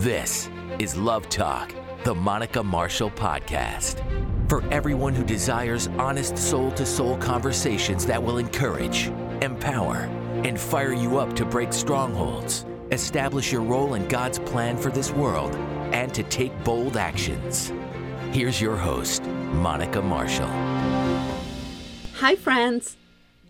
This 0.00 0.50
is 0.78 0.94
Love 0.94 1.26
Talk, 1.30 1.74
the 2.04 2.14
Monica 2.14 2.62
Marshall 2.62 3.10
Podcast. 3.12 4.02
For 4.46 4.62
everyone 4.70 5.14
who 5.14 5.24
desires 5.24 5.88
honest 5.98 6.36
soul 6.36 6.70
to 6.72 6.84
soul 6.84 7.16
conversations 7.16 8.04
that 8.04 8.22
will 8.22 8.36
encourage, 8.36 9.06
empower, 9.40 10.00
and 10.44 10.60
fire 10.60 10.92
you 10.92 11.16
up 11.16 11.34
to 11.36 11.46
break 11.46 11.72
strongholds, 11.72 12.66
establish 12.92 13.50
your 13.50 13.62
role 13.62 13.94
in 13.94 14.06
God's 14.06 14.38
plan 14.40 14.76
for 14.76 14.90
this 14.90 15.12
world, 15.12 15.54
and 15.94 16.12
to 16.12 16.22
take 16.24 16.52
bold 16.62 16.98
actions. 16.98 17.72
Here's 18.32 18.60
your 18.60 18.76
host, 18.76 19.22
Monica 19.24 20.02
Marshall. 20.02 20.50
Hi, 22.16 22.36
friends. 22.36 22.98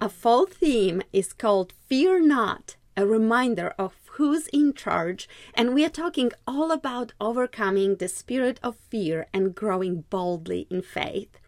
A 0.01 0.09
fall 0.09 0.47
theme 0.47 1.03
is 1.13 1.33
called 1.33 1.73
Fear 1.89 2.25
Not, 2.25 2.77
a 2.97 3.05
reminder 3.05 3.75
of 3.81 3.95
who's 4.17 4.47
in 4.49 4.73
charge, 4.73 5.29
and 5.55 5.75
we 5.75 5.85
are 5.85 5.91
talking 5.91 6.33
all 6.47 6.71
about 6.71 7.13
overcoming 7.21 7.97
the 7.97 8.09
spirit 8.09 8.59
of 8.63 8.77
fear 8.89 9.27
and 9.33 9.55
growing 9.55 10.05
boldly 10.09 10.67
in 10.71 10.81
faith. 10.81 11.39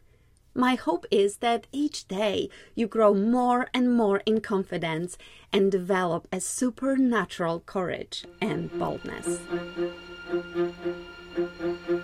My 0.54 0.74
hope 0.74 1.06
is 1.10 1.38
that 1.38 1.66
each 1.72 2.08
day 2.08 2.50
you 2.74 2.86
grow 2.86 3.14
more 3.14 3.68
and 3.72 3.96
more 3.96 4.18
in 4.26 4.40
confidence 4.40 5.16
and 5.50 5.72
develop 5.72 6.28
a 6.30 6.40
supernatural 6.40 7.60
courage 7.60 8.26
and 8.40 8.70
boldness. 8.78 9.40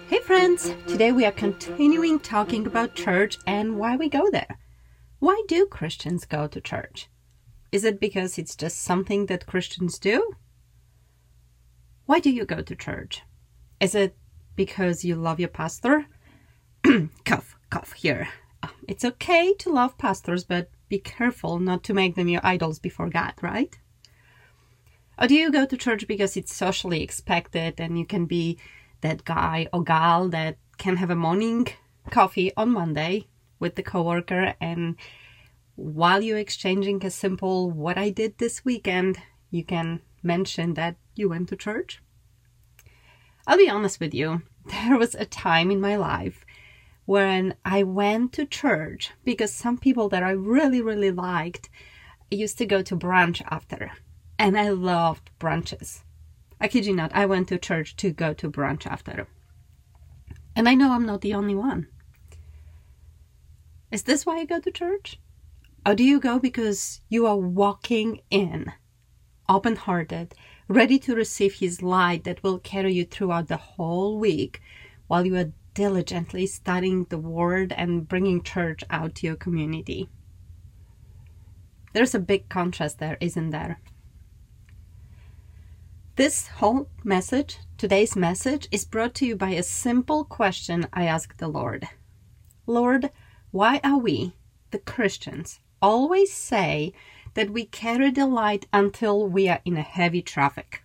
Hey, 0.09 0.21
friends! 0.21 0.73
Today 0.87 1.13
we 1.13 1.27
are 1.27 1.33
continuing 1.33 2.21
talking 2.21 2.67
about 2.67 2.95
church 2.95 3.39
and 3.47 3.77
why 3.77 3.97
we 3.97 4.09
go 4.09 4.31
there. 4.31 4.59
Why 5.19 5.43
do 5.47 5.67
Christians 5.67 6.25
go 6.25 6.47
to 6.47 6.61
church? 6.61 7.09
Is 7.71 7.85
it 7.85 8.01
because 8.01 8.39
it's 8.39 8.57
just 8.57 8.81
something 8.81 9.27
that 9.27 9.47
Christians 9.47 9.99
do? 9.99 10.37
Why 12.07 12.21
do 12.21 12.31
you 12.31 12.45
go 12.45 12.61
to 12.61 12.77
church? 12.77 13.23
Is 13.81 13.95
it 13.95 14.17
because 14.57 15.05
you 15.05 15.15
love 15.17 15.41
your 15.41 15.49
pastor? 15.49 16.07
cough, 17.25 17.57
cough, 17.71 17.93
here. 17.93 18.29
Uh, 18.63 18.69
it's 18.87 19.05
okay 19.05 19.55
to 19.55 19.71
love 19.73 19.97
pastors, 19.97 20.45
but 20.45 20.71
be 20.89 20.99
careful 20.99 21.59
not 21.59 21.83
to 21.85 21.95
make 21.95 22.15
them 22.15 22.29
your 22.29 22.43
idols 22.45 22.79
before 22.79 23.09
God, 23.09 23.33
right? 23.41 23.79
Or 25.19 25.27
do 25.27 25.35
you 25.35 25.51
go 25.51 25.65
to 25.65 25.77
church 25.77 26.07
because 26.07 26.37
it's 26.37 26.55
socially 26.55 27.03
expected 27.03 27.81
and 27.81 27.99
you 27.99 28.05
can 28.05 28.27
be 28.27 28.59
that 29.01 29.25
guy 29.25 29.69
or 29.73 29.83
gal 29.83 30.29
that 30.29 30.59
can 30.77 30.97
have 30.97 31.11
a 31.11 31.17
morning 31.17 31.69
coffee 32.11 32.53
on 32.57 32.71
Monday 32.71 33.29
with 33.59 33.77
the 33.77 33.83
coworker 33.83 34.55
and 34.61 34.97
while 35.77 36.23
you're 36.23 36.39
exchanging 36.39 37.05
a 37.05 37.11
simple 37.11 37.71
what 37.71 37.99
I 37.99 38.11
did 38.11 38.39
this 38.39 38.65
weekend, 38.65 39.19
you 39.51 39.65
can 39.65 40.01
mention 40.25 40.75
that 40.75 40.97
you 41.15 41.29
went 41.29 41.49
to 41.51 41.57
church? 41.57 42.03
I'll 43.47 43.59
be 43.59 43.69
honest 43.69 44.01
with 44.01 44.15
you, 44.15 44.43
there 44.67 44.99
was 44.99 45.15
a 45.15 45.25
time 45.25 45.71
in 45.71 45.81
my 45.81 45.97
life 45.97 46.45
when 47.05 47.55
I 47.65 47.83
went 47.83 48.33
to 48.35 48.47
church 48.47 49.11
because 49.25 49.53
some 49.53 49.77
people 49.77 50.09
that 50.09 50.23
I 50.23 50.31
really, 50.31 50.81
really 50.81 51.11
liked 51.11 51.69
used 52.31 52.59
to 52.59 52.67
go 52.67 52.83
to 52.83 52.97
brunch 52.97 53.43
after. 53.51 53.93
And 54.39 54.59
I 54.59 54.71
loved 54.71 55.31
brunches. 55.39 56.03
I 56.61 56.69
kid 56.69 56.87
you 56.87 56.95
not, 56.95 57.15
I 57.15 57.27
went 57.27 57.49
to 57.49 57.59
church 57.59 57.97
to 57.97 58.11
go 58.11 58.33
to 58.35 58.51
brunch 58.51 58.87
after. 58.87 59.29
And 60.57 60.69
I 60.69 60.75
know 60.75 60.93
I'm 60.93 61.07
not 61.07 61.21
the 61.21 61.35
only 61.35 61.55
one. 61.55 61.89
Is 63.91 64.05
this 64.05 64.25
why 64.25 64.41
you 64.41 64.47
go 64.47 64.61
to 64.61 64.71
church? 64.71 65.21
Or 65.87 65.95
do 65.95 66.03
you 66.03 66.19
go 66.19 66.39
because 66.39 67.01
you 67.09 67.27
are 67.27 67.37
walking 67.37 68.21
in 68.31 68.73
open 69.49 69.77
hearted, 69.77 70.35
ready 70.69 70.99
to 71.01 71.15
receive 71.15 71.55
His 71.55 71.83
light 71.83 72.25
that 72.25 72.43
will 72.43 72.59
carry 72.59 72.95
you 72.95 73.05
throughout 73.05 73.49
the 73.49 73.57
whole 73.57 74.19
week 74.19 74.61
while 75.07 75.27
you 75.27 75.37
are 75.37 75.53
diligently 75.75 76.47
studying 76.47 77.05
the 77.05 77.19
Word 77.19 77.73
and 77.73 78.09
bringing 78.09 78.43
church 78.43 78.83
out 78.91 79.15
to 79.17 79.27
your 79.27 79.37
community. 79.37 80.09
There's 81.93 82.15
a 82.15 82.21
big 82.21 82.49
contrast 82.49 82.99
there, 82.99 83.17
isn't 83.21 83.51
there? 83.51 83.81
This 86.17 86.47
whole 86.47 86.89
message, 87.03 87.59
today's 87.77 88.15
message, 88.15 88.69
is 88.71 88.85
brought 88.85 89.15
to 89.17 89.27
you 89.27 89.37
by 89.37 89.51
a 89.51 89.63
simple 89.65 90.25
question 90.25 90.87
I 90.93 91.07
asked 91.07 91.39
the 91.39 91.49
Lord 91.49 91.89
Lord, 92.67 93.11
why 93.51 93.81
are 93.85 93.99
we, 93.99 94.35
the 94.71 94.79
Christians, 94.79 95.61
always 95.83 96.33
say 96.33 96.93
that 97.35 97.51
we 97.51 97.67
carry 97.67 98.11
the 98.11 98.27
light 98.27 98.67
until 98.73 99.29
we 99.29 99.49
are 99.49 99.61
in 99.65 99.77
a 99.77 99.83
heavy 99.83 100.23
traffic. 100.23 100.83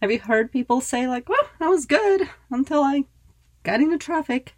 Have 0.00 0.10
you 0.10 0.18
heard 0.18 0.52
people 0.52 0.80
say, 0.80 1.06
like, 1.06 1.28
well, 1.28 1.50
that 1.58 1.68
was 1.68 1.84
good 1.86 2.28
until 2.50 2.82
I 2.82 3.04
got 3.62 3.80
into 3.80 3.98
traffic? 3.98 4.54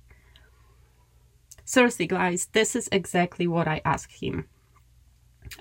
Seriously, 1.65 2.07
guys, 2.07 2.49
this 2.53 2.77
is 2.77 2.89
exactly 2.93 3.47
what 3.47 3.67
I 3.67 3.81
asked 3.85 4.23
him. 4.23 4.47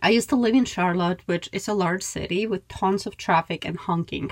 I 0.01 0.09
used 0.09 0.29
to 0.29 0.35
live 0.35 0.55
in 0.55 0.65
Charlotte, 0.65 1.21
which 1.25 1.49
is 1.51 1.67
a 1.67 1.73
large 1.73 2.03
city 2.03 2.45
with 2.47 2.67
tons 2.67 3.05
of 3.05 3.17
traffic 3.17 3.65
and 3.65 3.77
honking. 3.77 4.31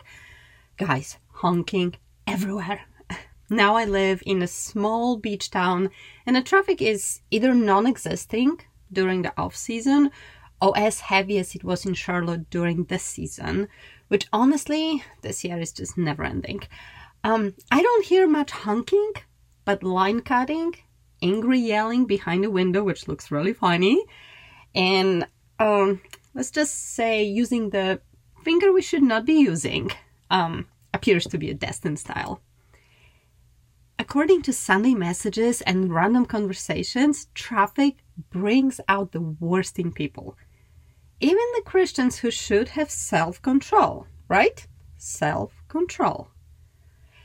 Guys, 0.77 1.17
honking 1.33 1.95
everywhere. 2.27 2.81
Now 3.51 3.75
I 3.75 3.85
live 3.85 4.21
in 4.27 4.43
a 4.43 4.47
small 4.47 5.17
beach 5.17 5.49
town, 5.49 5.89
and 6.23 6.35
the 6.35 6.43
traffic 6.43 6.83
is 6.83 7.21
either 7.31 7.55
non 7.55 7.87
existing 7.87 8.61
during 8.91 9.23
the 9.23 9.33
off 9.41 9.55
season 9.55 10.11
or 10.61 10.77
as 10.77 10.99
heavy 11.01 11.37
as 11.37 11.55
it 11.55 11.63
was 11.63 11.85
in 11.85 11.93
Charlotte 11.93 12.49
during 12.49 12.83
this 12.85 13.03
season, 13.03 13.67
which 14.09 14.27
honestly, 14.33 15.03
this 15.21 15.43
year 15.43 15.59
is 15.59 15.71
just 15.71 15.97
never 15.97 16.23
ending. 16.23 16.61
Um, 17.23 17.55
I 17.71 17.81
don't 17.81 18.05
hear 18.05 18.27
much 18.27 18.51
honking, 18.51 19.13
but 19.65 19.83
line 19.83 20.21
cutting, 20.21 20.75
angry 21.21 21.59
yelling 21.59 22.05
behind 22.05 22.43
the 22.43 22.51
window, 22.51 22.83
which 22.83 23.07
looks 23.07 23.31
really 23.31 23.53
funny, 23.53 24.03
and 24.75 25.25
um, 25.59 26.01
let's 26.33 26.51
just 26.51 26.93
say 26.93 27.23
using 27.23 27.69
the 27.69 28.01
finger 28.43 28.71
we 28.71 28.81
should 28.81 29.03
not 29.03 29.25
be 29.25 29.33
using 29.33 29.91
um, 30.29 30.67
appears 30.93 31.25
to 31.27 31.37
be 31.37 31.49
a 31.49 31.53
destined 31.53 31.99
style. 31.99 32.41
According 33.97 34.43
to 34.43 34.53
Sunday 34.53 34.93
messages 34.93 35.61
and 35.61 35.93
random 35.93 36.25
conversations, 36.25 37.27
traffic 37.33 37.97
brings 38.29 38.79
out 38.87 39.11
the 39.11 39.21
worst 39.21 39.77
in 39.77 39.91
people 39.91 40.37
even 41.19 41.45
the 41.55 41.61
Christians 41.65 42.19
who 42.19 42.31
should 42.31 42.69
have 42.69 42.89
self 42.89 43.41
control, 43.41 44.07
right? 44.27 44.65
Self 44.97 45.63
control. 45.67 46.29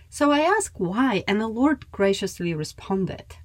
So 0.08 0.30
I 0.30 0.40
asked 0.40 0.80
why, 0.80 1.24
and 1.26 1.40
the 1.40 1.48
Lord 1.48 1.90
graciously 1.90 2.54
responded 2.54 3.36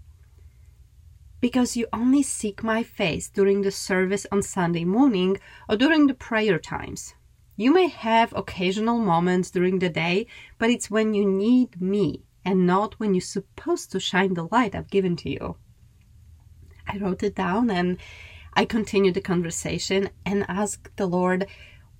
Because 1.40 1.76
you 1.76 1.88
only 1.94 2.24
seek 2.24 2.64
my 2.64 2.84
face 2.84 3.30
during 3.30 3.62
the 3.62 3.72
service 3.72 4.26
on 4.32 4.42
Sunday 4.42 4.86
morning 4.86 5.38
or 5.68 5.78
during 5.78 6.08
the 6.08 6.14
prayer 6.14 6.60
times. 6.60 7.14
You 7.56 7.74
may 7.74 7.88
have 7.88 8.34
occasional 8.34 9.00
moments 9.00 9.52
during 9.52 9.80
the 9.80 9.90
day, 9.90 10.28
but 10.58 10.70
it's 10.70 10.90
when 10.90 11.14
you 11.14 11.30
need 11.30 11.82
me 11.82 12.24
and 12.46 12.66
not 12.66 13.00
when 13.00 13.14
you're 13.14 13.22
supposed 13.22 13.92
to 13.92 14.00
shine 14.00 14.34
the 14.34 14.48
light 14.52 14.74
I've 14.74 14.90
given 14.90 15.16
to 15.18 15.30
you. 15.30 15.58
I 16.88 16.98
wrote 16.98 17.22
it 17.22 17.36
down 17.36 17.70
and 17.70 17.98
I 18.60 18.66
continued 18.66 19.14
the 19.14 19.22
conversation 19.22 20.10
and 20.26 20.46
asked 20.50 20.98
the 20.98 21.06
Lord, 21.06 21.48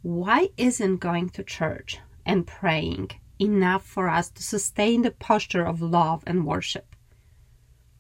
why 0.02 0.50
isn't 0.58 0.98
going 0.98 1.30
to 1.30 1.42
church 1.42 2.00
and 2.26 2.46
praying 2.46 3.12
enough 3.40 3.86
for 3.86 4.10
us 4.10 4.30
to 4.32 4.44
sustain 4.44 5.02
the 5.02 5.12
posture 5.12 5.66
of 5.66 5.82
love 5.82 6.22
and 6.28 6.46
worship? 6.46 6.98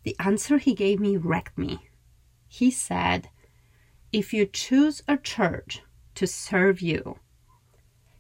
The 0.03 0.14
answer 0.19 0.58
he 0.58 0.74
gave 0.74 1.00
me 1.00 1.16
wrecked 1.16 1.58
me. 1.58 1.88
He 2.50 2.69
said, 2.69 3.30
If 4.12 4.34
you 4.34 4.46
choose 4.46 5.03
a 5.08 5.16
church 5.16 5.81
to 6.16 6.28
serve 6.28 6.81
you, 6.81 7.18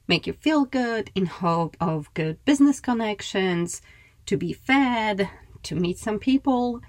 make 0.07 0.25
you 0.25 0.31
feel 0.31 0.63
good 0.63 1.11
in 1.15 1.25
hope 1.25 1.75
of 1.81 2.13
good 2.13 2.45
business 2.45 2.79
connections, 2.79 3.81
to 4.25 4.37
be 4.37 4.53
fed, 4.53 5.29
to 5.63 5.75
meet 5.75 5.97
some 5.97 6.17
people, 6.17 6.79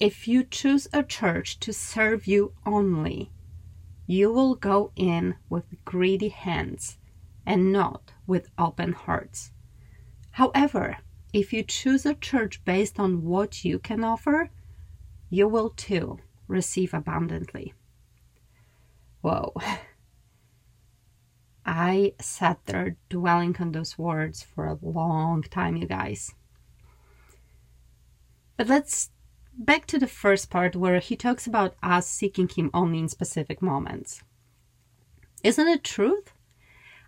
if 0.00 0.28
you 0.28 0.44
choose 0.44 0.86
a 0.92 1.02
church 1.02 1.58
to 1.60 1.72
serve 1.72 2.26
you 2.26 2.52
only, 2.64 3.32
you 4.06 4.32
will 4.32 4.54
go 4.54 4.92
in 4.96 5.34
with 5.48 5.84
greedy 5.84 6.28
hands 6.28 6.98
and 7.44 7.72
not 7.72 8.12
with 8.26 8.50
open 8.58 8.92
hearts. 8.92 9.52
However, 10.32 10.98
if 11.32 11.52
you 11.52 11.62
choose 11.62 12.06
a 12.06 12.14
church 12.14 12.64
based 12.64 12.98
on 13.00 13.24
what 13.24 13.64
you 13.64 13.78
can 13.78 14.04
offer, 14.04 14.50
you 15.28 15.48
will 15.48 15.70
too 15.70 16.18
receive 16.46 16.94
abundantly. 16.94 17.74
Whoa. 19.20 19.52
I 21.66 22.14
sat 22.18 22.64
there 22.64 22.96
dwelling 23.10 23.56
on 23.60 23.72
those 23.72 23.98
words 23.98 24.42
for 24.42 24.66
a 24.66 24.78
long 24.80 25.42
time, 25.42 25.76
you 25.76 25.86
guys. 25.86 26.34
But 28.56 28.68
let's 28.68 29.10
back 29.58 29.86
to 29.86 29.98
the 29.98 30.06
first 30.06 30.50
part 30.50 30.76
where 30.76 31.00
he 31.00 31.16
talks 31.16 31.46
about 31.46 31.74
us 31.82 32.06
seeking 32.06 32.48
him 32.48 32.70
only 32.72 33.00
in 33.00 33.08
specific 33.08 33.60
moments. 33.60 34.22
Isn't 35.42 35.68
it 35.68 35.82
truth? 35.82 36.32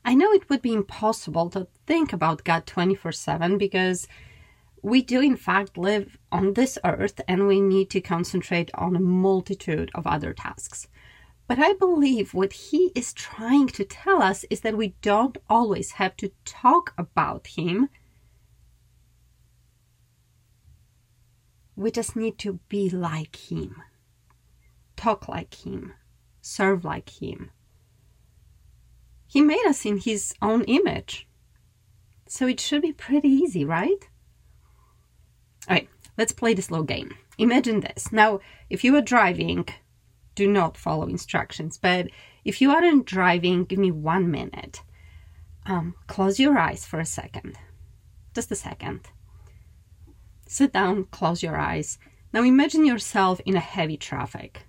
I 0.04 0.14
know 0.14 0.32
it 0.32 0.48
would 0.48 0.62
be 0.62 0.74
impossible 0.74 1.48
to 1.50 1.68
think 1.86 2.12
about 2.12 2.44
God 2.44 2.66
24 2.66 3.12
7 3.12 3.56
because 3.58 4.08
we 4.82 5.02
do, 5.02 5.20
in 5.20 5.36
fact, 5.36 5.76
live 5.78 6.18
on 6.32 6.54
this 6.54 6.78
earth 6.84 7.20
and 7.28 7.46
we 7.46 7.60
need 7.60 7.90
to 7.90 8.00
concentrate 8.00 8.70
on 8.74 8.96
a 8.96 9.00
multitude 9.00 9.90
of 9.94 10.06
other 10.06 10.32
tasks. 10.32 10.88
But 11.46 11.58
I 11.58 11.74
believe 11.74 12.32
what 12.32 12.52
he 12.52 12.90
is 12.94 13.12
trying 13.12 13.68
to 13.68 13.84
tell 13.84 14.22
us 14.22 14.44
is 14.50 14.60
that 14.60 14.76
we 14.76 14.94
don't 15.02 15.36
always 15.48 15.92
have 15.92 16.16
to 16.18 16.32
talk 16.44 16.94
about 16.96 17.48
him. 17.48 17.88
We 21.80 21.90
just 21.90 22.14
need 22.14 22.38
to 22.38 22.60
be 22.68 22.90
like 22.90 23.36
him, 23.50 23.82
talk 24.96 25.28
like 25.28 25.66
him, 25.66 25.94
serve 26.40 26.84
like 26.84 27.22
him. 27.22 27.50
He 29.26 29.40
made 29.40 29.64
us 29.66 29.86
in 29.86 29.98
his 29.98 30.34
own 30.42 30.64
image. 30.64 31.26
So 32.26 32.46
it 32.46 32.60
should 32.60 32.82
be 32.82 32.92
pretty 32.92 33.28
easy, 33.28 33.64
right? 33.64 34.08
All 35.68 35.76
right, 35.76 35.88
let's 36.18 36.32
play 36.32 36.54
this 36.54 36.70
little 36.70 36.84
game. 36.84 37.14
Imagine 37.38 37.80
this. 37.80 38.12
Now, 38.12 38.40
if 38.68 38.84
you 38.84 38.94
are 38.96 39.02
driving 39.02 39.66
do 40.40 40.46
not 40.46 40.76
follow 40.76 41.06
instructions. 41.06 41.76
But 41.76 42.08
if 42.44 42.60
you 42.60 42.70
aren't 42.70 43.04
driving, 43.04 43.64
give 43.64 43.78
me 43.78 43.90
one 43.90 44.30
minute. 44.30 44.82
Um, 45.66 45.94
close 46.06 46.40
your 46.40 46.58
eyes 46.58 46.86
for 46.86 46.98
a 46.98 47.04
second. 47.04 47.58
Just 48.34 48.50
a 48.50 48.56
second. 48.56 49.00
Sit 50.52 50.72
down, 50.72 51.04
close 51.12 51.44
your 51.44 51.56
eyes. 51.56 51.96
Now 52.32 52.42
imagine 52.42 52.84
yourself 52.84 53.40
in 53.46 53.54
a 53.54 53.60
heavy 53.60 53.96
traffic. 53.96 54.66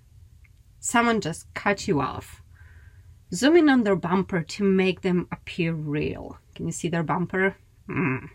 Someone 0.78 1.20
just 1.20 1.52
cut 1.54 1.88
you 1.88 2.00
off. 2.00 2.40
Zoom 3.34 3.56
in 3.56 3.68
on 3.68 3.82
their 3.82 3.96
bumper 3.96 4.42
to 4.42 4.62
make 4.62 5.00
them 5.00 5.26
appear 5.32 5.74
real. 5.74 6.38
Can 6.54 6.66
you 6.66 6.72
see 6.72 6.88
their 6.88 7.02
bumper? 7.02 7.56
Mm. 7.88 8.28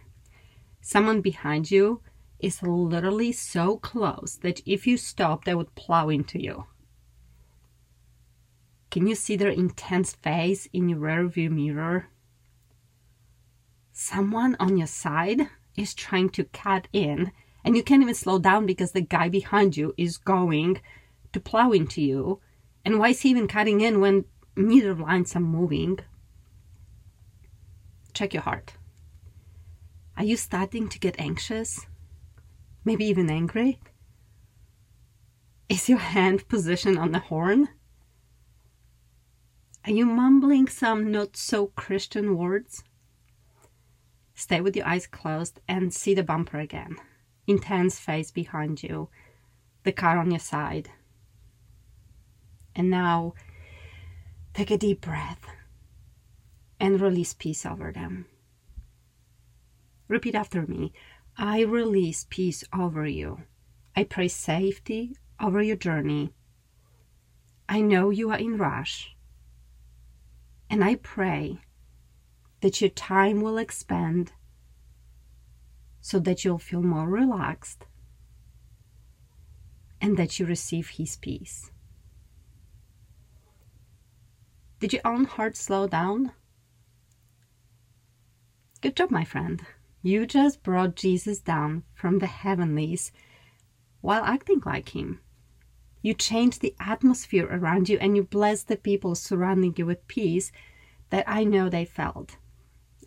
Someone 0.81 1.21
behind 1.21 1.71
you 1.71 2.01
is 2.37 2.61
literally 2.61 3.31
so 3.31 3.77
close 3.77 4.35
that 4.41 4.61
if 4.65 4.85
you 4.85 4.97
stop, 4.97 5.45
they 5.45 5.55
would 5.55 5.73
plow 5.73 6.09
into 6.09 6.43
you. 6.43 6.65
Can 8.91 9.07
you 9.07 9.15
see 9.15 9.37
their 9.37 9.51
intense 9.51 10.11
face 10.11 10.67
in 10.73 10.89
your 10.89 10.99
rearview 10.99 11.49
mirror? 11.49 12.09
Someone 13.93 14.57
on 14.59 14.75
your 14.75 14.87
side 14.87 15.47
is 15.77 15.93
trying 15.93 16.29
to 16.31 16.43
cut 16.45 16.87
in, 16.91 17.31
and 17.63 17.77
you 17.77 17.83
can't 17.83 18.01
even 18.01 18.15
slow 18.15 18.39
down 18.39 18.65
because 18.65 18.91
the 18.91 19.01
guy 19.01 19.29
behind 19.29 19.77
you 19.77 19.93
is 19.97 20.17
going 20.17 20.81
to 21.31 21.39
plow 21.39 21.71
into 21.71 22.01
you. 22.01 22.41
And 22.83 22.99
why 22.99 23.09
is 23.09 23.21
he 23.21 23.29
even 23.29 23.47
cutting 23.47 23.81
in 23.81 24.01
when 24.01 24.25
neither 24.55 24.95
lines 24.95 25.35
are 25.35 25.39
moving? 25.39 25.99
Check 28.13 28.33
your 28.33 28.43
heart. 28.43 28.73
Are 30.17 30.23
you 30.23 30.35
starting 30.35 30.89
to 30.89 30.99
get 30.99 31.19
anxious? 31.19 31.85
Maybe 32.83 33.05
even 33.05 33.29
angry? 33.29 33.79
Is 35.69 35.89
your 35.89 35.99
hand 35.99 36.47
positioned 36.47 36.97
on 36.97 37.11
the 37.11 37.19
horn? 37.19 37.69
Are 39.85 39.91
you 39.91 40.05
mumbling 40.05 40.67
some 40.67 41.11
not 41.11 41.37
so 41.37 41.67
Christian 41.67 42.35
words? 42.37 42.83
Stay 44.37 44.61
with 44.61 44.75
your 44.75 44.85
eyes 44.85 45.07
closed 45.07 45.59
and 45.67 45.91
see 45.91 46.13
the 46.13 46.21
bumper 46.23 46.59
again. 46.59 46.95
Intense 47.47 47.97
face 47.97 48.29
behind 48.29 48.83
you, 48.83 49.09
the 49.83 49.91
car 49.91 50.19
on 50.19 50.29
your 50.29 50.39
side. 50.39 50.91
And 52.75 52.91
now 52.91 53.33
take 54.53 54.69
a 54.69 54.77
deep 54.77 55.01
breath 55.01 55.43
and 56.79 57.01
release 57.01 57.33
peace 57.33 57.65
over 57.65 57.91
them. 57.91 58.27
Repeat 60.07 60.35
after 60.35 60.67
me 60.67 60.93
I 61.35 61.61
release 61.61 62.27
peace 62.29 62.63
over 62.71 63.07
you. 63.07 63.41
I 63.95 64.03
pray 64.03 64.27
safety 64.27 65.17
over 65.41 65.63
your 65.63 65.75
journey. 65.75 66.31
I 67.67 67.81
know 67.81 68.11
you 68.11 68.29
are 68.29 68.37
in 68.37 68.57
rush 68.57 69.15
and 70.69 70.83
I 70.83 70.95
pray 70.95 71.59
that 72.61 72.81
your 72.81 72.89
time 72.89 73.41
will 73.41 73.57
expand 73.57 74.31
so 76.01 76.19
that 76.19 76.43
you'll 76.43 76.57
feel 76.57 76.81
more 76.81 77.07
relaxed 77.07 77.85
and 79.99 80.17
that 80.17 80.39
you 80.39 80.45
receive 80.45 80.89
His 80.89 81.17
peace. 81.17 81.71
Did 84.79 84.93
your 84.93 85.01
own 85.05 85.25
heart 85.25 85.57
slow 85.57 85.87
down? 85.87 86.31
Good 88.81 88.95
job, 88.95 89.09
my 89.09 89.23
friend. 89.23 89.61
You 90.03 90.27
just 90.27 90.61
brought 90.61 90.95
Jesus 90.95 91.39
down 91.39 91.83
from 91.93 92.19
the 92.19 92.27
heavenlies 92.27 93.11
while 94.01 94.23
acting 94.23 94.61
like 94.65 94.89
Him. 94.89 95.19
You 96.01 96.13
change 96.13 96.59
the 96.59 96.75
atmosphere 96.79 97.47
around 97.51 97.89
you 97.89 97.97
and 97.97 98.15
you 98.15 98.23
bless 98.23 98.63
the 98.63 98.77
people 98.77 99.15
surrounding 99.15 99.73
you 99.77 99.85
with 99.85 100.07
peace 100.07 100.51
that 101.09 101.25
I 101.27 101.43
know 101.43 101.69
they 101.69 101.85
felt. 101.85 102.37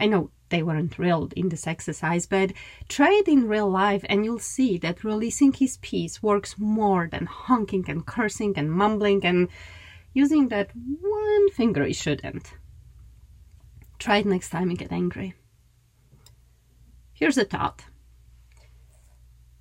I 0.01 0.07
know 0.07 0.31
they 0.49 0.63
weren't 0.63 0.93
thrilled 0.93 1.33
in 1.35 1.51
this 1.51 1.67
exercise, 1.67 2.27
but 2.27 2.53
try 2.89 3.13
it 3.13 3.29
in 3.29 3.47
real 3.47 3.71
life 3.71 4.05
and 4.09 4.25
you'll 4.25 4.41
see 4.41 4.79
that 4.79 5.05
releasing 5.05 5.53
his 5.53 5.77
peace 5.77 6.23
works 6.23 6.57
more 6.59 7.09
than 7.09 7.27
honking 7.27 7.85
and 7.89 8.05
cursing 8.05 8.55
and 8.57 8.73
mumbling 8.73 9.25
and 9.25 9.49
using 10.13 10.49
that 10.49 10.71
one 10.75 11.51
finger 11.51 11.87
you 11.87 11.95
shouldn't. 11.95 12.55
Try 13.99 14.19
it 14.19 14.27
next 14.27 14.51
time 14.51 14.71
you 14.71 14.77
get 14.77 14.91
angry. 14.91 15.35
Here's 17.13 17.39
a 17.39 17.45
thought. 17.45 17.85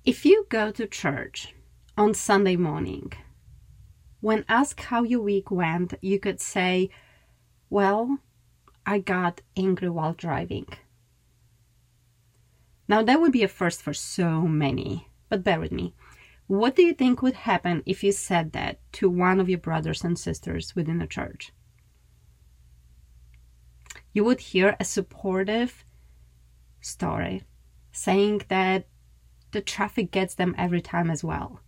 If 0.04 0.24
you 0.24 0.46
go 0.48 0.72
to 0.72 0.86
church 0.86 1.54
on 2.00 2.14
Sunday 2.14 2.56
morning. 2.56 3.12
When 4.20 4.46
asked 4.48 4.80
how 4.84 5.02
your 5.02 5.20
week 5.20 5.50
went, 5.50 5.92
you 6.00 6.18
could 6.18 6.40
say, 6.40 6.88
Well, 7.68 8.18
I 8.86 8.98
got 8.98 9.40
angry 9.56 9.90
while 9.90 10.14
driving. 10.14 10.66
Now, 12.88 13.02
that 13.02 13.20
would 13.20 13.32
be 13.32 13.42
a 13.42 13.48
first 13.48 13.82
for 13.82 13.94
so 13.94 14.42
many, 14.42 15.08
but 15.28 15.44
bear 15.44 15.60
with 15.60 15.72
me. 15.72 15.94
What 16.46 16.74
do 16.74 16.82
you 16.82 16.92
think 16.92 17.22
would 17.22 17.34
happen 17.34 17.82
if 17.86 18.02
you 18.02 18.10
said 18.10 18.52
that 18.52 18.80
to 18.94 19.08
one 19.08 19.38
of 19.38 19.48
your 19.48 19.58
brothers 19.58 20.02
and 20.02 20.18
sisters 20.18 20.74
within 20.74 20.98
the 20.98 21.06
church? 21.06 21.52
You 24.12 24.24
would 24.24 24.40
hear 24.40 24.76
a 24.80 24.84
supportive 24.84 25.84
story 26.80 27.44
saying 27.92 28.42
that 28.48 28.88
the 29.52 29.60
traffic 29.60 30.10
gets 30.10 30.34
them 30.34 30.54
every 30.58 30.80
time 30.80 31.10
as 31.10 31.22
well 31.22 31.60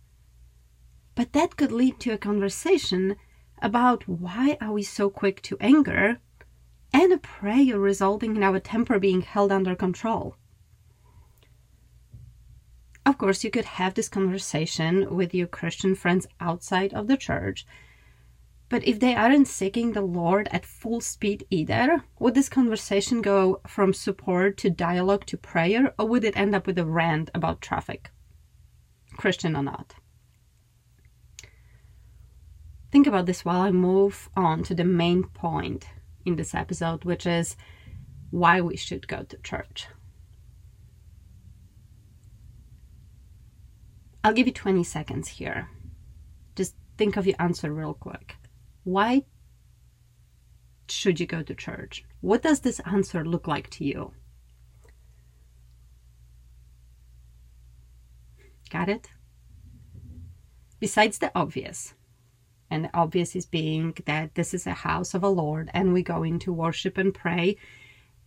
but 1.15 1.33
that 1.33 1.57
could 1.57 1.71
lead 1.71 1.99
to 1.99 2.11
a 2.11 2.17
conversation 2.17 3.15
about 3.61 4.07
why 4.07 4.57
are 4.59 4.71
we 4.71 4.83
so 4.83 5.09
quick 5.09 5.41
to 5.43 5.57
anger 5.59 6.19
and 6.93 7.11
a 7.11 7.17
prayer 7.17 7.79
resulting 7.79 8.35
in 8.35 8.43
our 8.43 8.59
temper 8.59 8.99
being 8.99 9.21
held 9.21 9.51
under 9.51 9.75
control. 9.75 10.37
Of 13.05 13.17
course, 13.17 13.43
you 13.43 13.51
could 13.51 13.65
have 13.65 13.95
this 13.95 14.07
conversation 14.07 15.13
with 15.13 15.33
your 15.33 15.47
Christian 15.47 15.95
friends 15.95 16.27
outside 16.39 16.93
of 16.93 17.07
the 17.07 17.17
church, 17.17 17.65
but 18.69 18.87
if 18.87 18.99
they 18.99 19.15
aren't 19.15 19.47
seeking 19.47 19.91
the 19.91 20.01
Lord 20.01 20.47
at 20.51 20.65
full 20.65 21.01
speed 21.01 21.45
either, 21.49 22.03
would 22.19 22.35
this 22.35 22.47
conversation 22.47 23.21
go 23.21 23.59
from 23.67 23.93
support 23.93 24.57
to 24.59 24.69
dialogue 24.69 25.25
to 25.25 25.37
prayer, 25.37 25.93
or 25.99 26.07
would 26.07 26.23
it 26.23 26.37
end 26.37 26.55
up 26.55 26.65
with 26.65 26.77
a 26.77 26.85
rant 26.85 27.29
about 27.33 27.61
traffic? 27.61 28.11
Christian 29.17 29.55
or 29.55 29.63
not? 29.63 29.95
think 32.93 33.07
about 33.07 33.25
this 33.25 33.43
while 33.43 33.61
I 33.61 33.71
move 33.71 34.29
on 34.35 34.61
to 34.65 34.75
the 34.75 34.83
main 34.83 35.23
point 35.23 35.87
in 36.25 36.35
this 36.35 36.53
episode, 36.53 37.03
which 37.05 37.25
is 37.25 37.55
why 38.31 38.61
we 38.61 38.75
should 38.75 39.07
go 39.07 39.23
to 39.23 39.37
church. 39.37 39.87
I'll 44.23 44.33
give 44.33 44.47
you 44.47 44.53
20 44.53 44.83
seconds 44.83 45.27
here. 45.27 45.69
Just 46.55 46.75
think 46.97 47.17
of 47.17 47.27
your 47.27 47.35
answer 47.39 47.71
real 47.71 47.93
quick. 47.93 48.37
Why 48.83 49.23
should 50.87 51.19
you 51.19 51.25
go 51.25 51.41
to 51.41 51.53
church? 51.53 52.05
What 52.21 52.41
does 52.41 52.61
this 52.61 52.79
answer 52.85 53.25
look 53.25 53.47
like 53.47 53.69
to 53.71 53.83
you? 53.83 54.13
Got 58.69 58.89
it? 58.89 59.09
Besides 60.79 61.19
the 61.19 61.31
obvious, 61.35 61.93
and 62.69 62.85
the 62.85 62.89
obvious 62.93 63.35
is 63.35 63.45
being 63.45 63.93
that 64.05 64.35
this 64.35 64.53
is 64.53 64.65
a 64.65 64.71
house 64.71 65.13
of 65.13 65.23
a 65.23 65.27
Lord 65.27 65.69
and 65.73 65.93
we 65.93 66.03
go 66.03 66.23
in 66.23 66.39
to 66.39 66.53
worship 66.53 66.97
and 66.97 67.13
pray. 67.13 67.57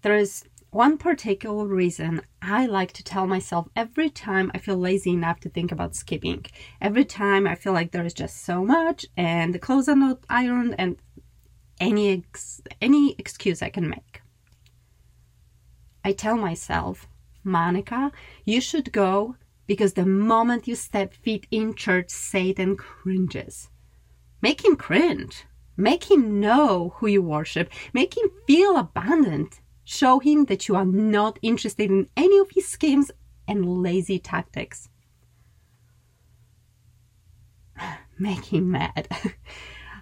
There 0.03 0.17
is 0.17 0.45
one 0.71 0.99
particular 0.99 1.67
reason 1.67 2.21
I 2.43 2.67
like 2.67 2.93
to 2.93 3.05
tell 3.05 3.27
myself 3.27 3.69
every 3.75 4.11
time 4.11 4.51
I 4.55 4.59
feel 4.59 4.77
lazy 4.77 5.11
enough 5.11 5.41
to 5.41 5.49
think 5.49 5.73
about 5.73 5.95
skipping. 5.95 6.45
Every 6.81 7.05
time 7.05 7.47
I 7.47 7.55
feel 7.55 7.73
like 7.73 7.93
there 7.93 8.05
is 8.05 8.15
just 8.15 8.45
so 8.45 8.65
much 8.65 9.07
and 9.17 9.55
the 9.55 9.59
clothes 9.59 9.89
are 9.89 9.97
not 9.97 10.21
ironed 10.29 10.75
and 10.79 10.97
any 11.81 12.13
ex- 12.13 12.61
any 12.81 13.15
excuse 13.19 13.63
I 13.63 13.71
can 13.71 13.89
make. 13.89 14.23
I 16.05 16.13
tell 16.13 16.37
myself, 16.37 17.09
Monica, 17.43 18.13
you 18.45 18.61
should 18.61 18.93
go 18.93 19.37
because 19.67 19.95
the 19.95 20.07
moment 20.07 20.69
you 20.69 20.75
step 20.75 21.15
feet 21.15 21.47
in 21.51 21.75
church, 21.75 22.11
Satan 22.11 22.77
cringes. 22.77 23.69
Make 24.41 24.65
him 24.65 24.77
cringe. 24.77 25.45
Make 25.77 26.11
him 26.11 26.41
know 26.41 26.95
who 26.97 27.07
you 27.07 27.23
worship. 27.23 27.71
Make 27.93 28.17
him 28.17 28.31
feel 28.47 28.77
abandoned. 28.77 29.61
Show 29.85 30.19
him 30.19 30.47
that 30.47 30.69
you 30.69 30.77
are 30.77 30.85
not 30.85 31.39
interested 31.43 31.91
in 31.91 32.09
any 32.17 32.39
of 32.39 32.51
his 32.51 32.67
schemes 32.67 33.11
and 33.47 33.83
lazy 33.83 34.19
tactics. 34.19 34.89
Make 38.19 38.47
him 38.47 38.71
mad. 38.71 39.09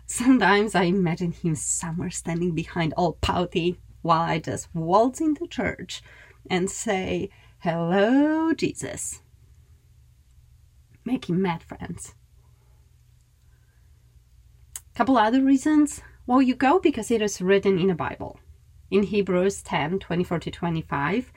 Sometimes 0.07 0.75
I 0.75 0.85
imagine 0.85 1.33
him 1.33 1.55
somewhere 1.55 2.11
standing 2.11 2.55
behind 2.55 2.93
all 2.97 3.15
pouty 3.15 3.81
while 4.03 4.23
I 4.23 4.39
just 4.39 4.69
waltz 4.75 5.21
into 5.21 5.47
church 5.47 6.03
and 6.49 6.71
say, 6.71 7.31
Hello, 7.59 8.53
Jesus. 8.53 9.23
Make 11.05 11.29
him 11.29 11.41
mad, 11.43 11.63
friends. 11.63 12.15
Couple 14.95 15.19
other 15.19 15.43
reasons. 15.43 16.03
Well, 16.25 16.41
you 16.41 16.55
go 16.55 16.79
because 16.79 17.11
it 17.11 17.21
is 17.21 17.43
written 17.43 17.81
in 17.81 17.89
the 17.89 17.97
Bible. 17.97 18.39
In 18.93 19.03
Hebrews 19.03 19.61
10 19.63 19.99
24 19.99 20.39
to 20.39 20.51
25, 20.53 21.33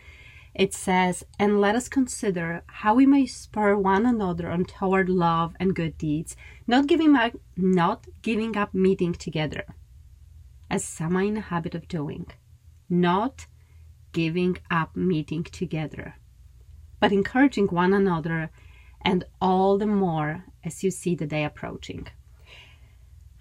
it 0.54 0.76
says, 0.76 1.24
And 1.40 1.60
let 1.60 1.74
us 1.74 1.90
consider 1.90 2.62
how 2.68 2.94
we 2.94 3.08
may 3.08 3.26
spur 3.26 3.76
one 3.76 4.06
another 4.06 4.52
on 4.52 4.66
toward 4.66 5.10
love 5.10 5.56
and 5.60 5.76
good 5.76 5.98
deeds, 5.98 6.36
not 6.68 6.86
giving 6.86 7.16
up, 7.16 7.34
not 7.56 8.06
giving 8.22 8.56
up 8.56 8.76
meeting 8.76 9.14
together, 9.14 9.64
as 10.70 10.86
some 10.86 11.18
are 11.18 11.24
in 11.24 11.34
the 11.34 11.42
habit 11.42 11.74
of 11.74 11.88
doing, 11.88 12.28
not 12.88 13.48
giving 14.12 14.60
up 14.70 14.96
meeting 14.96 15.44
together, 15.44 16.14
but 17.00 17.12
encouraging 17.12 17.66
one 17.70 17.94
another, 17.94 18.52
and 19.02 19.24
all 19.42 19.80
the 19.80 19.88
more 19.88 20.46
as 20.64 20.84
you 20.84 20.92
see 20.92 21.16
the 21.16 21.26
day 21.26 21.44
approaching. 21.44 22.08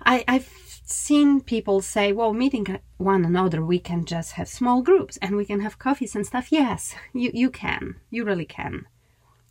I, 0.04 0.24
I've 0.28 0.48
seen 0.84 1.40
people 1.40 1.80
say, 1.80 2.12
well, 2.12 2.32
meeting 2.32 2.78
one 2.96 3.24
another, 3.24 3.64
we 3.64 3.78
can 3.78 4.04
just 4.04 4.32
have 4.32 4.48
small 4.48 4.82
groups 4.82 5.16
and 5.18 5.36
we 5.36 5.44
can 5.44 5.60
have 5.60 5.78
coffees 5.78 6.14
and 6.14 6.26
stuff. 6.26 6.52
Yes, 6.52 6.94
you, 7.12 7.30
you 7.34 7.50
can. 7.50 7.96
You 8.10 8.24
really 8.24 8.44
can. 8.44 8.86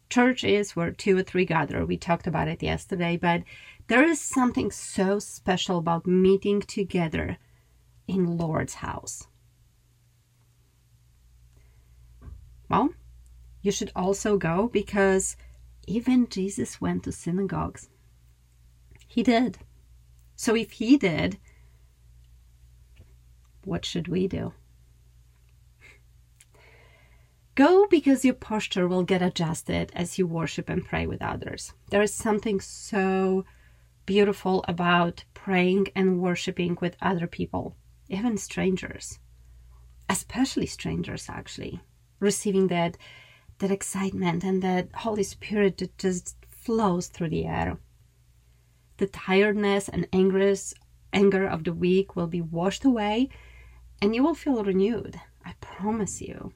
Church 0.10 0.44
is 0.44 0.76
where 0.76 0.92
two 0.92 1.18
or 1.18 1.24
three 1.24 1.46
gather. 1.46 1.86
We 1.86 1.98
talked 1.98 2.28
about 2.28 2.48
it 2.48 2.64
yesterday, 2.64 3.18
but 3.18 3.44
there 3.88 4.04
is 4.04 4.22
something 4.22 4.72
so 4.72 5.20
special 5.20 5.78
about 5.78 6.08
meeting 6.08 6.62
together 6.62 7.38
in 8.08 8.38
Lord's 8.38 8.76
house. 8.76 9.28
Well, 12.70 12.90
you 13.62 13.72
should 13.72 13.92
also 13.96 14.38
go 14.38 14.70
because 14.72 15.36
even 15.88 16.28
Jesus 16.28 16.80
went 16.80 17.04
to 17.04 17.12
synagogues. 17.12 17.90
He 19.08 19.24
did. 19.24 19.60
So 20.36 20.56
if 20.56 20.72
he 20.72 20.98
did, 20.98 21.38
what 23.64 23.86
should 23.86 24.08
we 24.08 24.28
do? 24.28 24.54
Go 27.56 27.88
because 27.88 28.26
your 28.26 28.34
posture 28.34 28.86
will 28.86 29.04
get 29.04 29.22
adjusted 29.22 29.92
as 29.96 30.18
you 30.18 30.28
worship 30.28 30.68
and 30.68 30.84
pray 30.86 31.08
with 31.08 31.22
others. 31.22 31.74
There 31.90 32.02
is 32.02 32.14
something 32.14 32.60
so 32.60 33.46
beautiful 34.06 34.64
about 34.68 35.24
praying 35.34 35.88
and 35.96 36.20
worshiping 36.20 36.78
with 36.82 36.98
other 37.02 37.28
people, 37.28 37.76
even 38.10 38.38
strangers, 38.38 39.20
especially 40.10 40.66
strangers, 40.66 41.28
actually, 41.30 41.80
receiving 42.20 42.68
that 42.68 42.98
that 43.60 43.72
excitement 43.72 44.44
and 44.44 44.62
that 44.62 44.90
Holy 44.94 45.24
Spirit 45.24 45.78
that 45.78 45.98
just 45.98 46.36
flows 46.50 47.08
through 47.08 47.30
the 47.30 47.46
air. 47.46 47.78
The 48.98 49.08
tiredness 49.08 49.90
and 49.90 50.08
anger 50.12 51.48
of 51.48 51.64
the 51.64 51.74
week 51.74 52.16
will 52.16 52.28
be 52.28 52.42
washed 52.42 52.86
away 52.86 53.30
and 54.02 54.16
you 54.16 54.24
will 54.24 54.36
feel 54.36 54.64
renewed. 54.64 55.20
I 55.46 55.54
promise 55.62 56.22
you. 56.22 56.54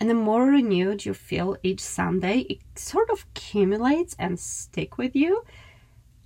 And 0.00 0.10
the 0.10 0.14
more 0.14 0.46
renewed 0.46 1.04
you 1.04 1.14
feel 1.14 1.56
each 1.62 1.80
Sunday, 1.80 2.40
it 2.40 2.60
sort 2.76 3.10
of 3.10 3.24
accumulates 3.30 4.14
and 4.18 4.38
stick 4.38 4.98
with 4.98 5.14
you. 5.14 5.44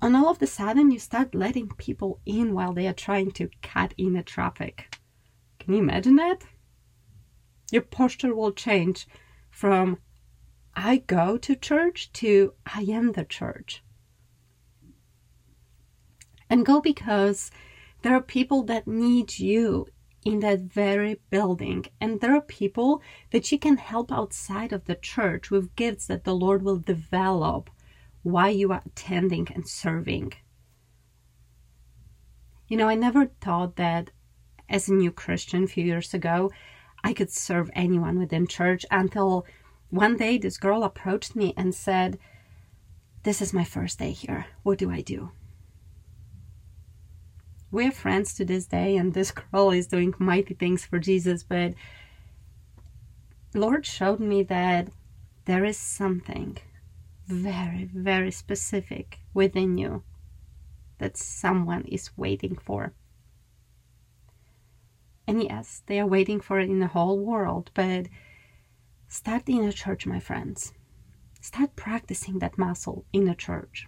And 0.00 0.16
all 0.16 0.28
of 0.28 0.40
a 0.42 0.46
sudden, 0.46 0.90
you 0.90 0.98
start 0.98 1.34
letting 1.34 1.68
people 1.68 2.20
in 2.24 2.54
while 2.54 2.72
they 2.72 2.86
are 2.86 2.92
trying 2.92 3.32
to 3.32 3.50
cut 3.62 3.94
in 3.98 4.14
the 4.14 4.22
traffic. 4.22 4.96
Can 5.58 5.74
you 5.74 5.80
imagine 5.80 6.16
that? 6.16 6.44
Your 7.70 7.82
posture 7.82 8.34
will 8.34 8.52
change 8.52 9.06
from 9.50 9.98
I 10.74 10.98
go 10.98 11.36
to 11.38 11.56
church 11.56 12.12
to 12.14 12.54
I 12.64 12.82
am 12.82 13.12
the 13.12 13.24
church 13.24 13.82
and 16.50 16.66
go 16.66 16.80
because 16.80 17.50
there 18.02 18.14
are 18.14 18.22
people 18.22 18.62
that 18.64 18.86
need 18.86 19.38
you 19.38 19.86
in 20.24 20.40
that 20.40 20.60
very 20.60 21.20
building. 21.30 21.86
And 22.00 22.20
there 22.20 22.34
are 22.34 22.40
people 22.40 23.02
that 23.30 23.50
you 23.50 23.58
can 23.58 23.76
help 23.76 24.12
outside 24.12 24.72
of 24.72 24.84
the 24.84 24.94
church 24.94 25.50
with 25.50 25.74
gifts 25.76 26.06
that 26.06 26.24
the 26.24 26.34
Lord 26.34 26.62
will 26.62 26.78
develop 26.78 27.70
while 28.22 28.50
you 28.50 28.72
are 28.72 28.82
attending 28.84 29.48
and 29.54 29.66
serving. 29.66 30.34
You 32.68 32.76
know, 32.76 32.88
I 32.88 32.94
never 32.94 33.26
thought 33.40 33.76
that 33.76 34.10
as 34.68 34.88
a 34.88 34.94
new 34.94 35.10
Christian 35.10 35.64
a 35.64 35.68
few 35.68 35.84
years 35.84 36.12
ago, 36.12 36.50
I 37.02 37.14
could 37.14 37.30
serve 37.30 37.70
anyone 37.72 38.18
within 38.18 38.46
church 38.46 38.84
until 38.90 39.46
one 39.88 40.16
day 40.16 40.36
this 40.36 40.58
girl 40.58 40.84
approached 40.84 41.34
me 41.34 41.54
and 41.56 41.74
said, 41.74 42.18
This 43.22 43.40
is 43.40 43.54
my 43.54 43.64
first 43.64 43.98
day 43.98 44.10
here. 44.10 44.46
What 44.62 44.78
do 44.78 44.90
I 44.90 45.00
do? 45.00 45.30
We're 47.70 47.90
friends 47.90 48.34
to 48.34 48.44
this 48.44 48.66
day 48.66 48.96
and 48.96 49.14
this 49.14 49.30
girl 49.30 49.70
is 49.70 49.86
doing 49.86 50.14
mighty 50.18 50.54
things 50.54 50.84
for 50.84 50.98
jesus 50.98 51.42
but 51.42 51.74
lord 53.54 53.84
showed 53.84 54.20
me 54.20 54.42
that 54.42 54.88
there 55.44 55.64
is 55.64 55.76
something 55.76 56.56
very 57.26 57.84
very 57.92 58.30
specific 58.30 59.18
within 59.34 59.76
you 59.76 60.02
that 60.98 61.16
someone 61.16 61.84
is 61.84 62.16
waiting 62.16 62.56
for. 62.56 62.92
And 65.26 65.42
yes 65.42 65.82
they 65.86 66.00
are 66.00 66.06
waiting 66.06 66.40
for 66.40 66.58
it 66.58 66.70
in 66.70 66.80
the 66.80 66.88
whole 66.88 67.18
world 67.18 67.70
but 67.74 68.08
start 69.08 69.48
in 69.48 69.64
a 69.64 69.72
church 69.72 70.06
my 70.06 70.20
friends. 70.20 70.72
Start 71.40 71.76
practicing 71.76 72.40
that 72.40 72.58
muscle 72.58 73.04
in 73.12 73.28
a 73.28 73.34
church 73.34 73.86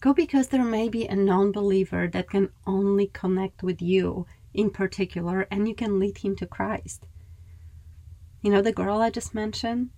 Go 0.00 0.14
because 0.14 0.48
there 0.48 0.64
may 0.64 0.88
be 0.88 1.06
a 1.06 1.16
non 1.16 1.50
believer 1.50 2.06
that 2.08 2.30
can 2.30 2.50
only 2.66 3.08
connect 3.08 3.62
with 3.62 3.82
you 3.82 4.26
in 4.54 4.70
particular 4.70 5.46
and 5.50 5.68
you 5.68 5.74
can 5.74 5.98
lead 5.98 6.18
him 6.18 6.36
to 6.36 6.46
Christ. 6.46 7.06
You 8.40 8.52
know, 8.52 8.62
the 8.62 8.72
girl 8.72 9.00
I 9.00 9.10
just 9.10 9.34
mentioned? 9.34 9.90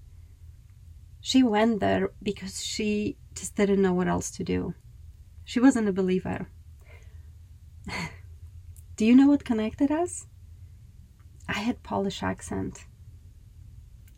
She 1.21 1.42
went 1.42 1.80
there 1.80 2.12
because 2.23 2.64
she 2.64 3.19
just 3.35 3.54
didn't 3.54 3.83
know 3.83 3.92
what 3.92 4.09
else 4.09 4.30
to 4.33 4.45
do. 4.45 4.75
She 5.45 5.61
wasn't 5.61 5.88
a 5.88 5.92
believer. 5.92 6.49
do 8.97 9.04
you 9.04 9.14
know 9.14 9.28
what 9.28 9.45
connected 9.45 9.90
us? 9.90 10.26
I 11.47 11.59
had 11.59 11.83
Polish 11.83 12.23
accent 12.23 12.87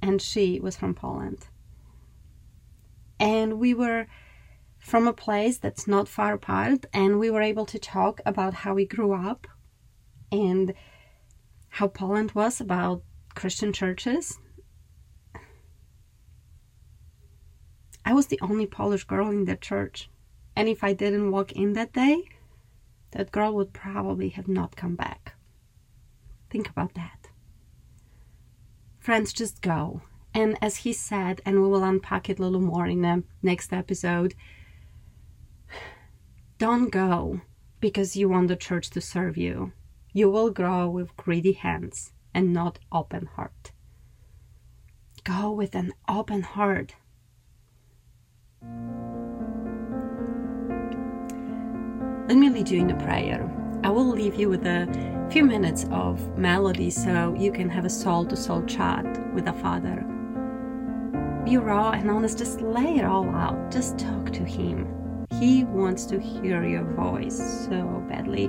and 0.00 0.22
she 0.22 0.60
was 0.60 0.76
from 0.76 0.94
Poland. 0.94 1.46
And 3.18 3.58
we 3.58 3.74
were 3.74 4.06
from 4.82 5.06
a 5.06 5.12
place 5.12 5.58
that's 5.58 5.86
not 5.86 6.08
far 6.08 6.34
apart, 6.34 6.84
and 6.92 7.18
we 7.18 7.30
were 7.30 7.40
able 7.40 7.64
to 7.64 7.78
talk 7.78 8.20
about 8.26 8.52
how 8.52 8.74
we 8.74 8.84
grew 8.84 9.12
up 9.12 9.46
and 10.32 10.74
how 11.68 11.86
Poland 11.86 12.32
was 12.32 12.60
about 12.60 13.02
Christian 13.34 13.72
churches. 13.72 14.38
I 18.04 18.12
was 18.12 18.26
the 18.26 18.40
only 18.42 18.66
Polish 18.66 19.04
girl 19.04 19.30
in 19.30 19.44
that 19.44 19.60
church, 19.60 20.10
and 20.56 20.68
if 20.68 20.82
I 20.82 20.92
didn't 20.92 21.30
walk 21.30 21.52
in 21.52 21.74
that 21.74 21.92
day, 21.92 22.24
that 23.12 23.30
girl 23.30 23.54
would 23.54 23.72
probably 23.72 24.30
have 24.30 24.48
not 24.48 24.74
come 24.74 24.96
back. 24.96 25.34
Think 26.50 26.68
about 26.68 26.94
that. 26.94 27.28
Friends, 28.98 29.32
just 29.32 29.62
go. 29.62 30.02
And 30.34 30.58
as 30.60 30.78
he 30.78 30.92
said, 30.92 31.40
and 31.46 31.62
we 31.62 31.68
will 31.68 31.84
unpack 31.84 32.28
it 32.28 32.40
a 32.40 32.42
little 32.42 32.60
more 32.60 32.86
in 32.86 33.02
the 33.02 33.22
next 33.42 33.72
episode, 33.72 34.34
don't 36.62 36.90
go 36.90 37.40
because 37.80 38.14
you 38.14 38.28
want 38.28 38.46
the 38.46 38.54
church 38.54 38.88
to 38.88 39.00
serve 39.00 39.36
you. 39.36 39.72
You 40.12 40.30
will 40.30 40.52
grow 40.52 40.88
with 40.88 41.16
greedy 41.16 41.54
hands 41.54 42.12
and 42.32 42.52
not 42.52 42.78
open 42.92 43.26
heart. 43.26 43.72
Go 45.24 45.50
with 45.50 45.74
an 45.74 45.92
open 46.08 46.42
heart. 46.42 46.94
Let 52.28 52.38
me 52.38 52.48
lead 52.48 52.68
you 52.68 52.78
in 52.78 52.92
a 52.92 53.04
prayer. 53.06 53.50
I 53.82 53.90
will 53.90 54.10
leave 54.10 54.36
you 54.36 54.48
with 54.48 54.64
a 54.64 54.86
few 55.32 55.42
minutes 55.44 55.86
of 55.90 56.38
melody 56.38 56.90
so 56.90 57.34
you 57.36 57.50
can 57.50 57.70
have 57.70 57.84
a 57.84 57.90
soul 57.90 58.24
to 58.26 58.36
soul 58.36 58.62
chat 58.66 59.34
with 59.34 59.46
the 59.46 59.52
Father. 59.52 60.06
Be 61.44 61.56
raw 61.56 61.90
and 61.90 62.08
honest, 62.08 62.38
just 62.38 62.60
lay 62.60 62.98
it 62.98 63.04
all 63.04 63.28
out. 63.30 63.72
Just 63.72 63.98
talk 63.98 64.32
to 64.34 64.44
Him. 64.44 65.01
He 65.38 65.64
wants 65.64 66.04
to 66.06 66.20
hear 66.20 66.64
your 66.64 66.84
voice 66.84 67.66
so 67.66 68.04
badly. 68.08 68.46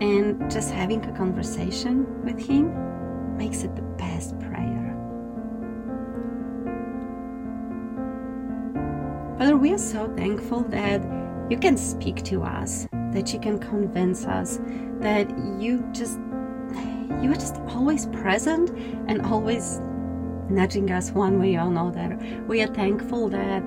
And 0.00 0.50
just 0.50 0.70
having 0.70 1.04
a 1.04 1.12
conversation 1.16 2.22
with 2.24 2.38
Him 2.38 3.36
makes 3.36 3.62
it 3.62 3.74
the 3.76 3.82
best 3.82 4.38
prayer. 4.40 4.74
Father, 9.38 9.56
we 9.56 9.72
are 9.72 9.78
so 9.78 10.12
thankful 10.16 10.60
that 10.70 11.02
you 11.50 11.58
can 11.58 11.76
speak 11.76 12.22
to 12.24 12.42
us, 12.42 12.86
that 13.12 13.32
you 13.32 13.40
can 13.40 13.58
convince 13.58 14.24
us, 14.24 14.58
that 15.00 15.28
you 15.60 15.86
just 15.92 16.18
you 17.20 17.30
are 17.30 17.34
just 17.34 17.56
always 17.68 18.06
present 18.06 18.70
and 19.08 19.22
always 19.22 19.80
nudging 20.48 20.90
us 20.90 21.10
one 21.10 21.38
way 21.38 21.56
or 21.56 21.68
another. 21.68 22.18
We 22.46 22.62
are 22.62 22.66
thankful 22.66 23.28
that 23.30 23.60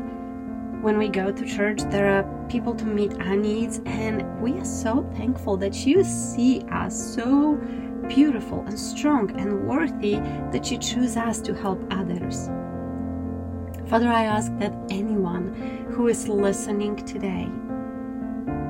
when 0.82 0.98
we 0.98 1.10
go 1.10 1.32
to 1.32 1.46
church, 1.46 1.82
there 1.90 2.08
are 2.08 2.37
people 2.50 2.74
to 2.76 2.86
meet 2.86 3.14
our 3.22 3.36
needs, 3.36 3.82
and 3.86 4.42
we 4.42 4.54
are 4.54 4.66
so 4.66 5.04
thankful 5.16 5.58
that 5.58 5.86
you 5.86 6.04
see 6.04 6.62
us 6.72 7.16
so 7.16 7.56
beautiful 8.08 8.62
and 8.68 8.80
strong 8.80 9.38
and 9.40 9.68
worthy 9.68 10.16
that 10.52 10.72
you 10.72 10.78
choose 10.78 11.18
us 11.18 11.40
to 11.42 11.54
help 11.54 11.82
others. 11.92 12.50
Father, 13.88 14.10
I 14.10 14.26
ask 14.26 14.52
that 14.60 14.74
anyone 14.90 15.54
who 15.92 16.08
is 16.08 16.28
listening 16.28 16.96
today 17.06 17.50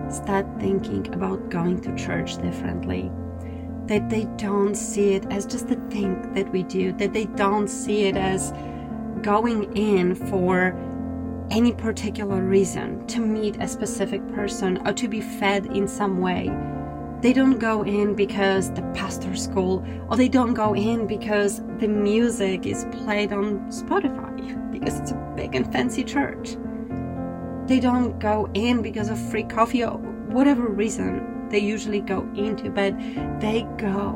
start 0.09 0.45
thinking 0.59 1.13
about 1.13 1.49
going 1.49 1.81
to 1.81 1.95
church 1.95 2.37
differently. 2.37 3.11
That 3.87 4.09
they 4.09 4.25
don't 4.37 4.75
see 4.75 5.13
it 5.13 5.25
as 5.31 5.45
just 5.45 5.71
a 5.71 5.75
thing 5.89 6.33
that 6.33 6.51
we 6.51 6.63
do, 6.63 6.93
that 6.93 7.13
they 7.13 7.25
don't 7.25 7.67
see 7.67 8.03
it 8.03 8.17
as 8.17 8.53
going 9.21 9.75
in 9.75 10.13
for 10.13 10.75
any 11.49 11.73
particular 11.73 12.43
reason 12.43 13.05
to 13.07 13.19
meet 13.19 13.57
a 13.61 13.67
specific 13.67 14.25
person 14.33 14.77
or 14.87 14.93
to 14.93 15.07
be 15.07 15.21
fed 15.21 15.65
in 15.67 15.87
some 15.87 16.19
way. 16.19 16.49
They 17.21 17.33
don't 17.33 17.57
go 17.57 17.83
in 17.83 18.13
because 18.13 18.71
the 18.71 18.83
pastor's 18.93 19.43
school, 19.43 19.83
or 20.09 20.17
they 20.17 20.29
don't 20.29 20.53
go 20.53 20.75
in 20.75 21.07
because 21.07 21.61
the 21.79 21.87
music 21.87 22.67
is 22.67 22.85
played 22.91 23.33
on 23.33 23.59
Spotify 23.71 24.71
because 24.71 24.99
it's 24.99 25.11
a 25.11 25.33
big 25.35 25.55
and 25.55 25.71
fancy 25.71 26.03
church. 26.03 26.55
They 27.65 27.79
don't 27.79 28.19
go 28.19 28.49
in 28.53 28.81
because 28.81 29.09
of 29.09 29.19
free 29.31 29.43
coffee 29.43 29.83
or 29.83 29.97
whatever 29.97 30.67
reason 30.67 31.49
they 31.49 31.59
usually 31.59 32.01
go 32.01 32.21
into, 32.35 32.69
but 32.69 32.97
they 33.39 33.67
go 33.77 34.13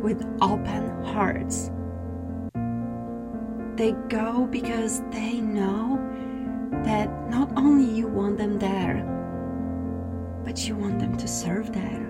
with 0.00 0.24
open 0.40 1.04
hearts. 1.04 1.70
They 3.76 3.92
go 4.08 4.46
because 4.46 5.02
they 5.10 5.40
know 5.40 5.97
that 6.88 7.10
not 7.28 7.50
only 7.54 7.84
you 7.84 8.06
want 8.08 8.38
them 8.38 8.58
there, 8.58 9.04
but 10.42 10.66
you 10.66 10.74
want 10.74 10.98
them 10.98 11.14
to 11.18 11.28
serve 11.28 11.70
there. 11.70 12.06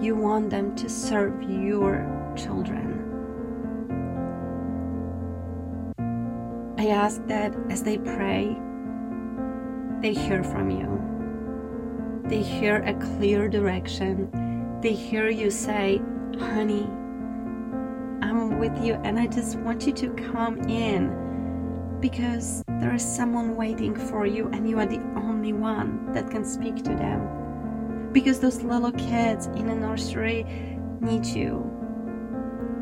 You 0.00 0.16
want 0.16 0.50
them 0.50 0.74
to 0.74 0.90
serve 0.90 1.40
your 1.44 2.04
children. 2.36 2.98
I 6.76 6.88
ask 6.88 7.24
that 7.28 7.54
as 7.70 7.84
they 7.84 7.98
pray, 7.98 8.56
they 10.00 10.12
hear 10.12 10.42
from 10.42 10.68
you. 10.68 10.90
They 12.28 12.42
hear 12.42 12.82
a 12.82 12.94
clear 12.94 13.48
direction. 13.48 14.28
They 14.82 14.92
hear 14.92 15.28
you 15.28 15.52
say, 15.52 16.02
Honey, 16.36 16.82
I'm 18.22 18.58
with 18.58 18.76
you, 18.84 18.94
and 19.04 19.20
I 19.20 19.28
just 19.28 19.56
want 19.60 19.86
you 19.86 19.92
to 19.92 20.08
come 20.32 20.58
in 20.68 21.31
because 22.02 22.64
there 22.80 22.92
is 22.92 23.02
someone 23.02 23.54
waiting 23.54 23.94
for 23.94 24.26
you, 24.26 24.48
and 24.52 24.68
you 24.68 24.78
are 24.80 24.86
the 24.86 25.00
only 25.16 25.52
one 25.52 26.12
that 26.12 26.28
can 26.30 26.44
speak 26.44 26.76
to 26.82 26.90
them. 26.96 28.10
Because 28.12 28.40
those 28.40 28.62
little 28.62 28.90
kids 28.92 29.46
in 29.46 29.68
a 29.68 29.74
nursery 29.74 30.44
need 31.00 31.24
you. 31.24 31.62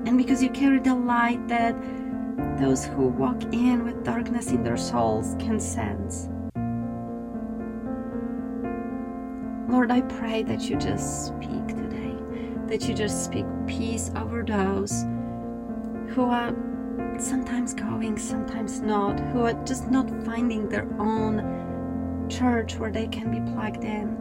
And 0.06 0.16
because 0.16 0.42
you 0.42 0.48
carry 0.48 0.80
the 0.80 0.94
light 0.94 1.46
that 1.48 1.76
those 2.58 2.86
who 2.86 3.08
walk 3.08 3.42
in 3.52 3.84
with 3.84 4.02
darkness 4.04 4.50
in 4.52 4.64
their 4.64 4.78
souls 4.78 5.36
can 5.38 5.60
sense. 5.60 6.30
Lord, 9.70 9.90
I 9.90 10.00
pray 10.00 10.42
that 10.44 10.62
you 10.62 10.76
just 10.76 11.26
speak 11.26 11.68
today, 11.68 12.16
that 12.68 12.88
you 12.88 12.94
just 12.94 13.22
speak 13.26 13.44
peace 13.66 14.10
over 14.16 14.42
those 14.42 15.02
who 16.08 16.24
are 16.24 16.52
sometimes 17.20 17.74
going, 17.74 18.18
sometimes 18.18 18.80
not, 18.80 19.20
who 19.20 19.42
are 19.42 19.52
just 19.64 19.90
not 19.90 20.08
finding 20.24 20.68
their 20.68 20.86
own 20.98 22.26
church 22.28 22.76
where 22.76 22.90
they 22.90 23.06
can 23.08 23.30
be 23.30 23.40
plugged 23.52 23.84
in. 23.84 24.16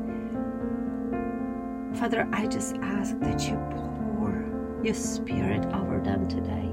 Father, 1.96 2.28
I 2.32 2.48
just 2.48 2.76
ask 2.78 3.18
that 3.20 3.48
you 3.48 3.56
pour 3.72 4.46
your 4.84 4.94
spirit 4.94 5.66
over 5.74 6.00
them 6.00 6.28
today. 6.28 6.70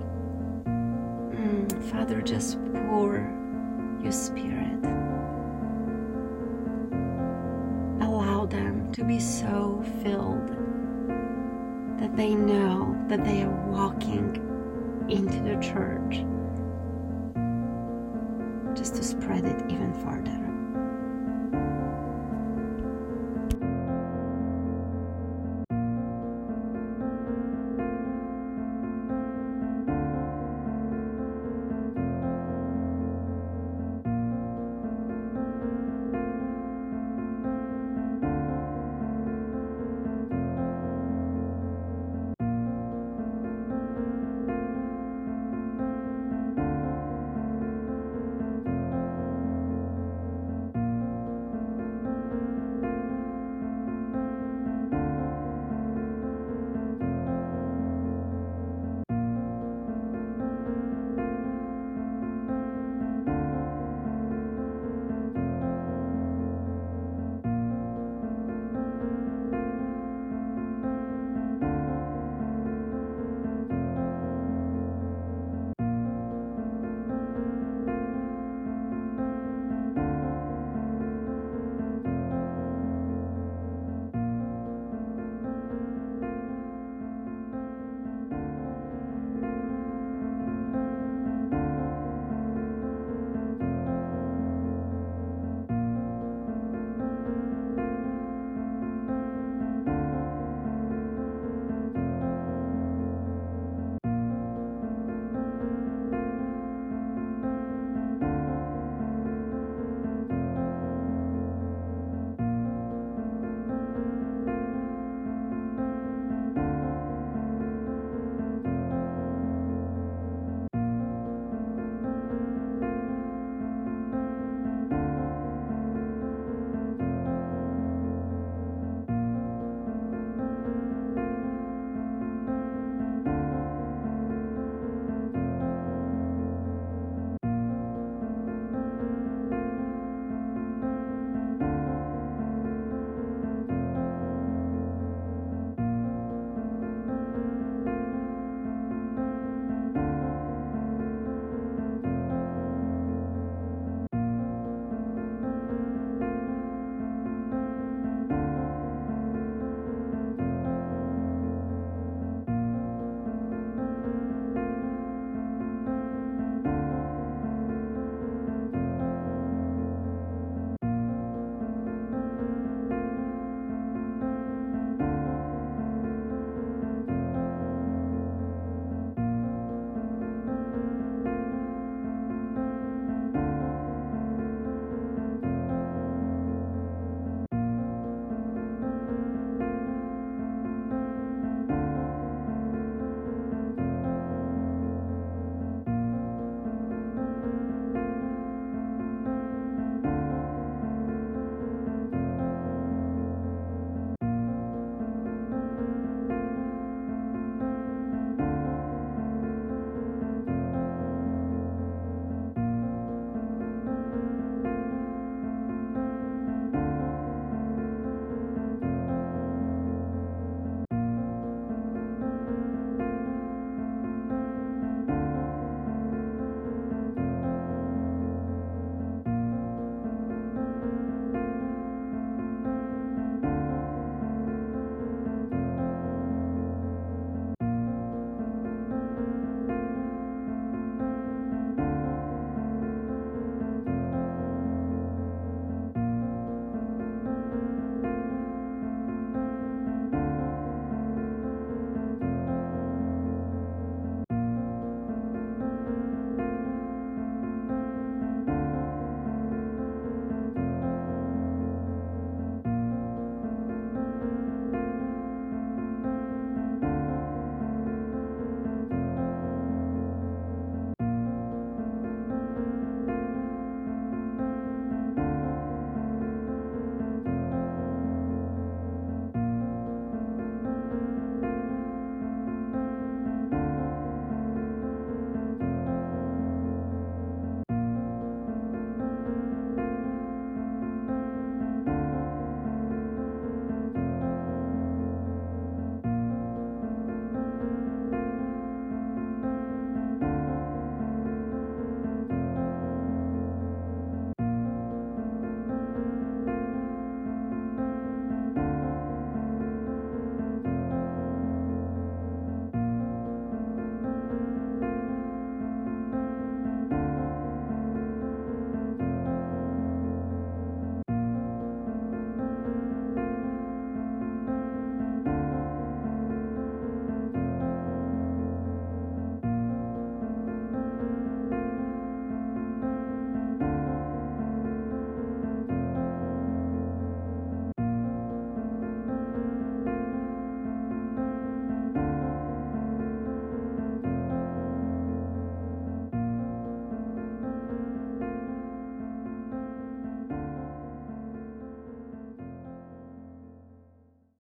Mm, 0.66 1.82
Father, 1.90 2.20
just 2.20 2.58
pour 2.88 3.32
your 4.02 4.12
spirit. 4.12 4.84
Allow 8.02 8.46
them 8.46 8.92
to 8.92 9.04
be 9.04 9.18
so 9.18 9.84
filled 10.02 10.48
that 11.98 12.16
they 12.16 12.34
know 12.34 12.96
that 13.08 13.24
they 13.24 13.42
are 13.42 13.66
walking 13.70 14.45
into 15.08 15.40
the 15.42 15.56
church 15.60 16.24
just 18.76 18.94
to 18.96 19.02
spread 19.02 19.44
it 19.44 19.70
even 19.70 19.94
farther. 20.02 20.45